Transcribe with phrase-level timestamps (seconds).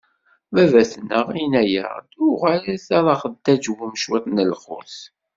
[0.53, 4.95] Baba-tneɣ, inna-yaɣ-d: Uɣalet ad ɣ-d-taǧwem cwiṭ n lqut.